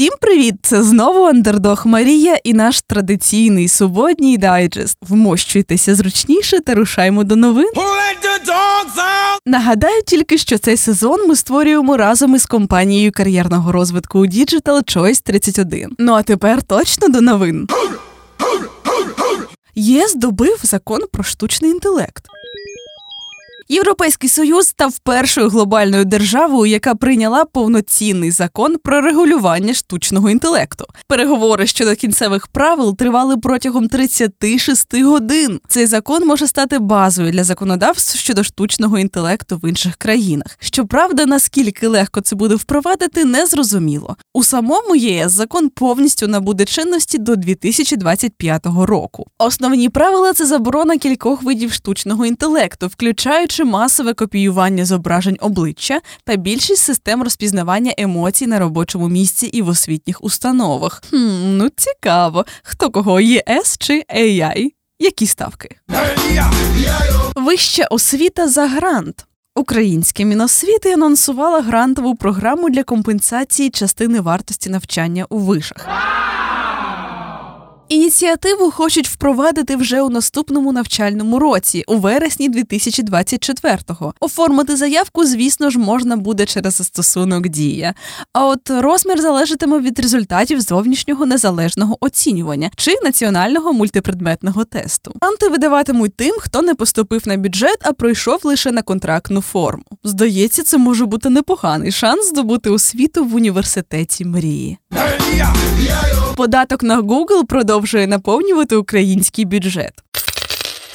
[0.00, 0.54] Всім привіт!
[0.62, 4.96] Це знову Андердог Марія і наш традиційний суботній дайджест.
[5.02, 7.70] Вмощуйтеся зручніше та рушаймо до новин.
[9.46, 15.22] Нагадаю тільки, що цей сезон ми створюємо разом із компанією кар'єрного розвитку у Digital Choice
[15.22, 15.90] 31.
[15.98, 17.68] Ну а тепер точно до новин.
[19.74, 22.24] ЄС добив закон про штучний інтелект.
[23.72, 30.84] Європейський союз став першою глобальною державою, яка прийняла повноцінний закон про регулювання штучного інтелекту.
[31.08, 35.60] Переговори щодо кінцевих правил тривали протягом 36 годин.
[35.68, 40.56] Цей закон може стати базою для законодавств щодо штучного інтелекту в інших країнах.
[40.60, 44.16] Щоправда, наскільки легко це буде впровадити, не зрозуміло.
[44.34, 49.26] У самому ЄС закон повністю набуде чинності до 2025 року.
[49.38, 56.82] Основні правила це заборона кількох видів штучного інтелекту, включаючи масове копіювання зображень обличчя та більшість
[56.82, 61.02] систем розпізнавання емоцій на робочому місці і в освітніх установах.
[61.10, 61.16] Хм,
[61.58, 64.66] Ну цікаво, хто кого ЄС чи AI?
[64.98, 65.76] Які ставки?
[67.36, 69.26] Вища освіта за грант.
[69.54, 75.88] Українське Міносвіти анонсувало грантову програму для компенсації частини вартості навчання у вишах.
[77.90, 84.14] Ініціативу хочуть впровадити вже у наступному навчальному році, у вересні 2024-го.
[84.20, 87.94] Оформити заявку, звісно ж, можна буде через застосунок Дія.
[88.32, 95.14] А от розмір залежатиме від результатів зовнішнього незалежного оцінювання чи національного мультипредметного тесту.
[95.20, 99.84] Анти видаватимуть тим, хто не поступив на бюджет, а пройшов лише на контрактну форму.
[100.04, 104.78] Здається, це може бути непоганий шанс здобути освіту в університеті мрії.
[106.36, 109.92] Податок на Google продовжує наповнювати український бюджет.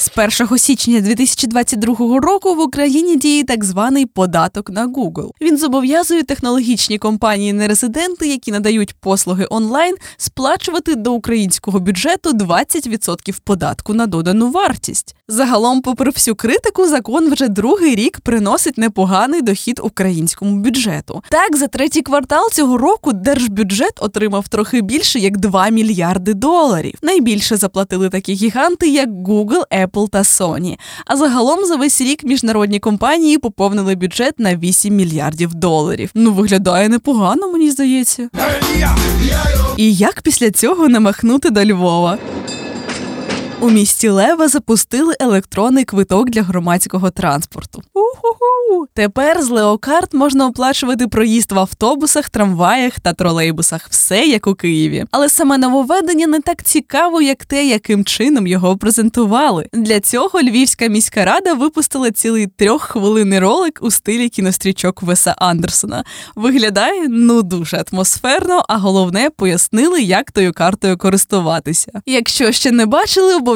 [0.05, 0.11] З
[0.41, 5.29] 1 січня 2022 року в Україні діє так званий податок на Google.
[5.41, 14.07] Він зобов'язує технологічні компанії-нерезиденти, які надають послуги онлайн, сплачувати до українського бюджету 20% податку на
[14.07, 15.15] додану вартість.
[15.27, 21.23] Загалом, попри всю критику, закон вже другий рік приносить непоганий дохід українському бюджету.
[21.29, 26.93] Так, за третій квартал цього року держбюджет отримав трохи більше як 2 мільярди доларів.
[27.01, 30.77] Найбільше заплатили такі гіганти, як Google, Apple та Sony.
[31.05, 36.11] А загалом за весь рік міжнародні компанії поповнили бюджет на 8 мільярдів доларів.
[36.15, 38.29] Ну виглядає непогано, мені здається.
[39.77, 42.17] І як після цього намахнути до Львова?
[43.65, 47.81] У місті Лева запустили електронний квиток для громадського транспорту.
[47.93, 48.87] У-ху-ху!
[48.93, 53.87] Тепер з Леокарт можна оплачувати проїзд в автобусах, трамваях та тролейбусах.
[53.89, 55.05] Все як у Києві.
[55.11, 59.69] Але саме нововведення не так цікаво, як те, яким чином його презентували.
[59.73, 66.03] Для цього Львівська міська рада випустила цілий трьоххвилинний ролик у стилі кінострічок Веса Андерсона.
[66.35, 72.01] Виглядає ну дуже атмосферно, а головне пояснили, як тою картою користуватися.
[72.05, 73.54] Якщо ще не бачили, обов'язково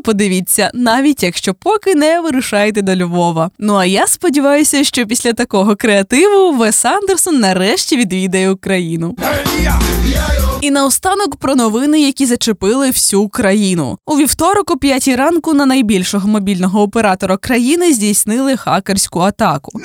[0.00, 3.50] подивіться, навіть якщо поки не вирушаєте до Львова.
[3.58, 9.16] Ну а я сподіваюся, що після такого креативу Вес Андерсон нарешті відвідає Україну.
[10.60, 13.98] І наостанок про новини, які зачепили всю країну.
[14.06, 19.80] У вівторок, о п'ятій ранку, на найбільшого мобільного оператора країни здійснили хакерську атаку.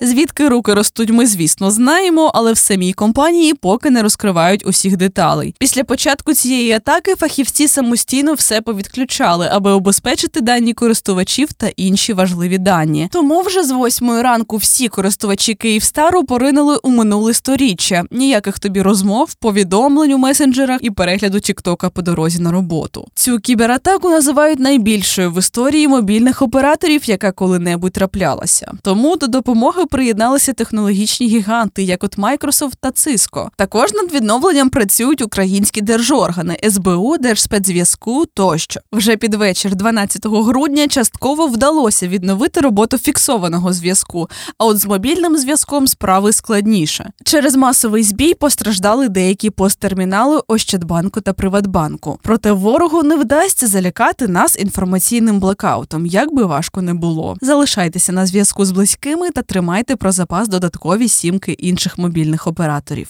[0.00, 5.54] Звідки руки ростуть, ми звісно знаємо, але в самій компанії поки не розкривають усіх деталей.
[5.58, 12.58] Після початку цієї атаки фахівці самостійно все повідключали, аби обезпечити дані користувачів та інші важливі
[12.58, 13.08] дані.
[13.12, 18.04] Тому вже з восьмої ранку всі користувачі Київстару поринули у минуле сторіччя.
[18.10, 23.08] Ніяких тобі розмов, повідомлень у месенджерах і перегляду Тіктока по дорозі на роботу.
[23.14, 28.72] Цю кібератаку називають найбільшою в історії мобільних операторів, яка коли-небудь траплялася.
[28.82, 33.48] Тому до допомоги приєдналися технологічні гіганти, як от Microsoft та Cisco.
[33.56, 38.80] Також над відновленням працюють українські держоргани СБУ, Держспецзв'язку тощо.
[38.92, 44.28] Вже під вечір, 12 грудня, частково вдалося відновити роботу фіксованого зв'язку.
[44.58, 47.10] А от з мобільним зв'язком справи складніше.
[47.24, 52.18] Через масовий збій постраждали деякі посттермінали Ощадбанку та Приватбанку.
[52.22, 57.36] Проте ворогу не вдасться залякати нас інформаційним блекаутом, як би важко не було.
[57.40, 63.08] Залишайтеся на зв'язку з близькими та тримайте Дбайте про запас додаткові сімки інших мобільних операторів.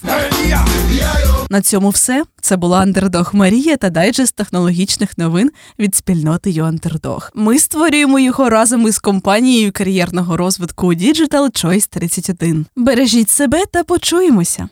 [1.49, 2.23] На цьому все.
[2.41, 7.31] Це була Андердог Марія та дайджест технологічних новин від спільноти Юандердог.
[7.35, 12.65] Ми створюємо його разом із компанією кар'єрного розвитку Digital Choice 31.
[12.75, 14.69] Бережіть себе та почуємося.